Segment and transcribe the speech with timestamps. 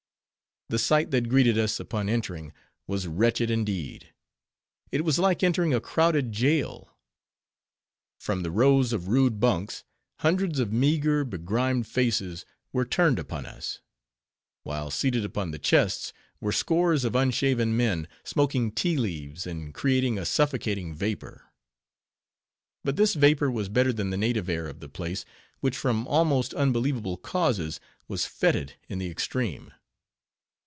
[0.69, 2.53] The sight that greeted us, upon entering,
[2.87, 4.13] was wretched indeed.
[4.89, 6.95] It was like entering a crowded jail.
[8.21, 9.83] From the rows of rude bunks,
[10.19, 13.81] hundreds of meager, begrimed faces were turned upon us;
[14.63, 20.17] while seated upon the chests, were scores of unshaven men, smoking tea leaves, and creating
[20.17, 21.51] a suffocating vapor.
[22.85, 25.25] But this vapor was better than the native air of the place,
[25.59, 29.73] which from almost unbelievable causes, was fetid in the extreme.